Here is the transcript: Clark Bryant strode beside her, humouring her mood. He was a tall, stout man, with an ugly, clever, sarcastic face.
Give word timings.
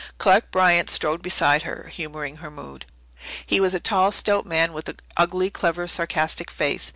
Clark 0.17 0.49
Bryant 0.49 0.89
strode 0.89 1.21
beside 1.21 1.61
her, 1.61 1.89
humouring 1.93 2.37
her 2.37 2.49
mood. 2.49 2.87
He 3.45 3.59
was 3.59 3.75
a 3.75 3.79
tall, 3.79 4.11
stout 4.11 4.47
man, 4.47 4.73
with 4.73 4.89
an 4.89 4.97
ugly, 5.15 5.51
clever, 5.51 5.87
sarcastic 5.87 6.49
face. 6.49 6.89